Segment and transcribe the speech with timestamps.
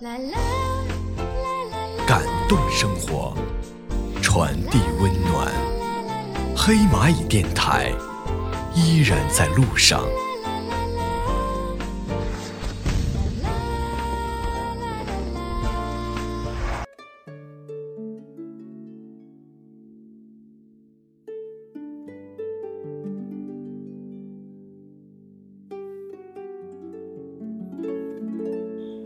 [0.00, 0.28] 啦啦
[1.16, 1.22] 啦
[1.96, 3.34] 啦感动生活，
[4.22, 5.50] 传递温暖。
[6.54, 7.90] 黑蚂蚁电台
[8.74, 10.04] 依然在路上。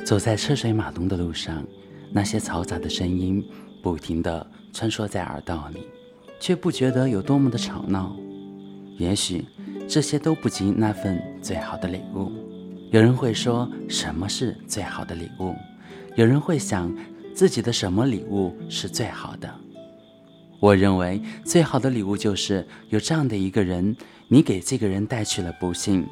[0.04, 1.64] 走在车水马龙的路上，
[2.12, 3.44] 那些嘈杂的声音
[3.82, 5.86] 不停地穿梭在耳道里，
[6.40, 8.16] 却不觉得有多么的吵闹。
[8.98, 9.46] 也许
[9.88, 12.30] 这些都不及那份最好的礼物。
[12.90, 15.54] 有人会说，什么是最好的礼物？
[16.16, 16.92] 有人会想，
[17.32, 19.48] 自己的什么礼物是最好的？
[20.58, 23.96] 我认为，最好的礼物就是有这样的一个人，
[24.28, 26.04] 你给这个人带去了不幸，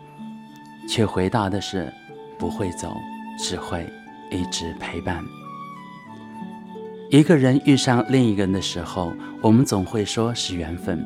[0.88, 1.92] 却回答的是
[2.38, 2.94] 不会走。
[3.38, 3.87] 只会
[4.30, 5.24] 一直陪伴。
[7.10, 10.98] 一个人遇上另一个人的时候，我们总会说是缘分；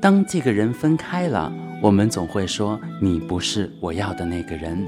[0.00, 4.84] 当这个人分开了，我们总会说你不是我要的那个人，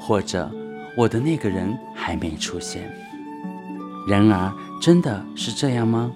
[0.00, 0.50] 或者
[0.96, 2.90] 我的那个人还没出现。
[4.08, 6.10] 然而，真的是这样吗？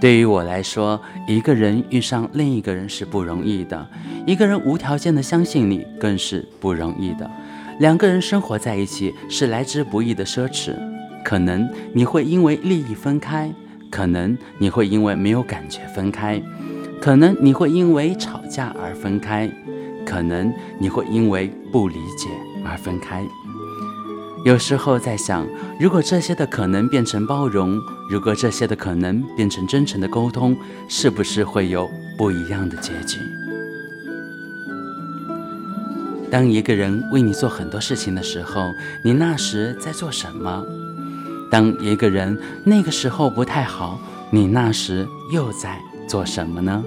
[0.00, 3.88] 对于我来说，一个人遇上另一个人是不容易的，
[4.26, 7.28] 一个人无条件的相信你更是不容易的。
[7.78, 10.74] 两个人生活在一起是来之不易的奢侈，
[11.22, 13.52] 可能你会因为利益分开，
[13.90, 16.42] 可能你会因为没有感觉分开，
[17.00, 19.50] 可能你会因为吵架而分开，
[20.06, 22.28] 可能你会因为不理解
[22.64, 23.22] 而分开。
[24.46, 25.46] 有时候在想，
[25.78, 30.56] 如果这些的可能变成包容，如果这些的可能变成真诚的沟通，
[30.88, 33.18] 是不是会有不一样的结局？
[36.30, 40.64] 当一个人为你做很多事情的时候，你那时在做什么？
[41.50, 46.84] 当一个人那个时候不太好，你那时又在做什么呢？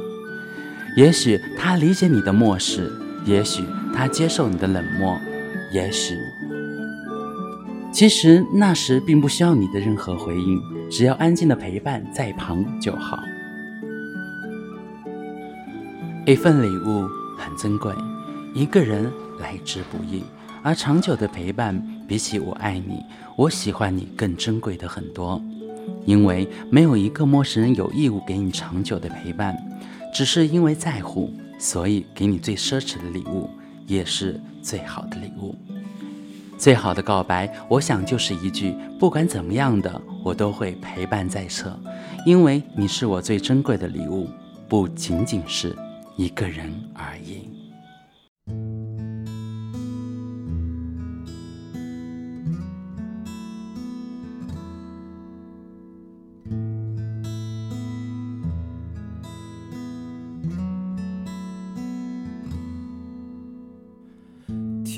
[0.98, 2.92] 也许他理解你的漠视，
[3.24, 3.64] 也许
[3.96, 5.18] 他接受你的冷漠，
[5.72, 6.18] 也许……
[7.94, 10.62] 其实那时并不需要你的任何回应，
[10.92, 13.24] 只要安静的陪伴在旁就好。
[16.26, 17.08] 一份礼物
[17.38, 17.94] 很珍贵，
[18.54, 19.10] 一个人。
[19.40, 20.24] 来之不易，
[20.62, 23.04] 而长久的陪伴比起我爱你，
[23.36, 25.42] 我喜欢你更珍贵的很多。
[26.06, 29.58] 因为没有一个陌生人有义务给你长久的陪伴，
[30.14, 33.50] 只是因为在乎，所以给你最奢侈的礼物，
[33.88, 35.56] 也是最好的礼物。
[36.58, 41.78] 最好的告白，我想就是一句：不管怎么样的，我都会陪伴在侧，
[42.26, 44.28] 因为你是我最珍贵的礼物，
[44.68, 45.76] 不仅仅是
[46.18, 47.59] 一个人而已。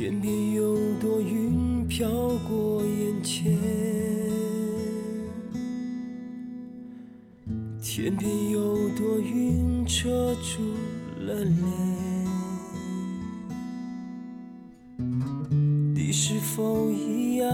[0.02, 2.10] 天边有朵云飘
[2.50, 3.56] 过眼前，
[7.80, 10.74] 天边有朵云遮住
[11.20, 11.56] 了脸，
[15.94, 17.48] 你是否一样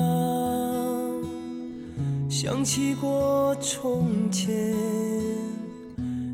[2.29, 4.73] 想起过从前？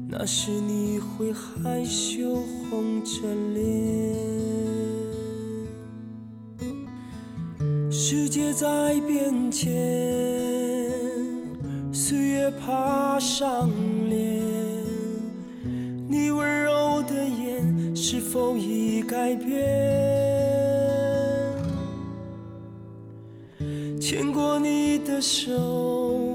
[0.07, 2.35] 那时你会害羞
[2.69, 4.42] 红着脸。
[8.05, 8.67] 世界在
[9.07, 9.71] 变迁，
[11.93, 13.69] 岁月爬上
[14.09, 14.43] 脸，
[16.09, 19.57] 你温柔的眼是否已改变？
[24.01, 26.33] 牵过你的手，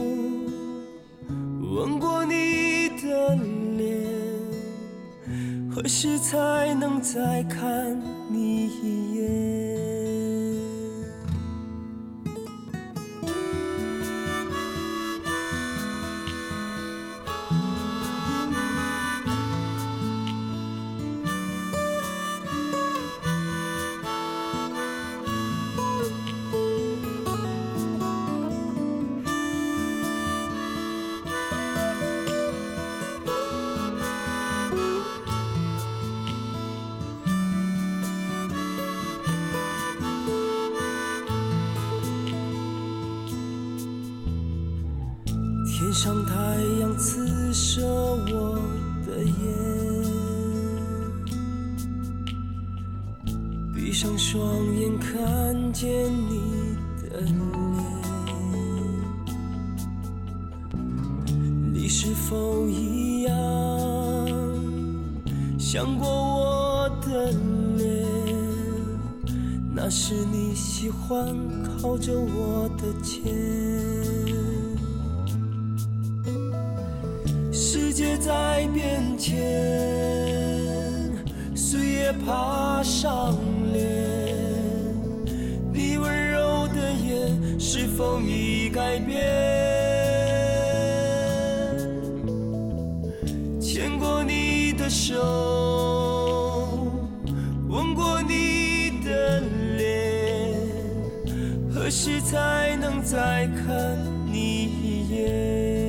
[1.61, 3.37] 吻过你的
[3.77, 4.07] 脸，
[5.71, 7.95] 何时才能再看
[8.31, 9.88] 你一眼？
[45.89, 46.35] 天上太
[46.81, 48.61] 阳刺射我
[49.07, 49.33] 的眼
[53.75, 54.39] 闭上双
[54.77, 57.33] 眼看见你的脸。
[61.73, 63.35] 你是否一样
[65.59, 67.33] 想过我的
[67.79, 68.07] 脸？
[69.75, 71.35] 那是你喜欢
[71.65, 73.25] 靠着我的肩
[77.99, 79.37] 世界在变迁，
[81.53, 83.37] 岁月爬上
[83.73, 83.83] 脸，
[85.73, 89.19] 你温柔的眼是否已改变？
[93.61, 95.19] 牵过你的手，
[97.69, 99.41] 吻过你的
[99.77, 100.55] 脸，
[101.69, 103.99] 何时才能再看
[104.33, 104.39] 你
[104.85, 105.88] 一眼？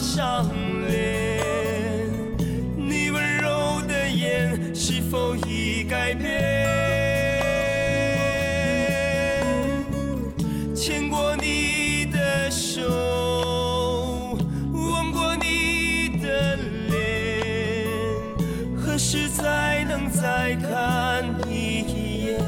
[0.00, 0.46] 上
[0.88, 1.38] 脸，
[2.74, 6.40] 你温柔的眼是否已改变？
[10.74, 14.38] 牵过你的手，
[14.72, 16.56] 吻过你的
[16.88, 17.86] 脸，
[18.74, 22.40] 何时才能再看你一眼？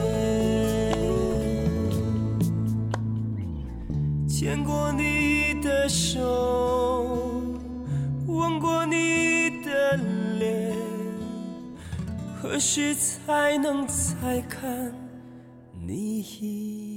[4.26, 7.31] 牵过你的手，
[8.42, 9.96] 吻过你的
[10.36, 10.76] 脸，
[12.42, 14.92] 何时才能再看
[15.80, 16.91] 你一眼？